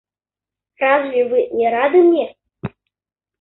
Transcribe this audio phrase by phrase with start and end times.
[0.83, 2.27] Разве вы не рады мне?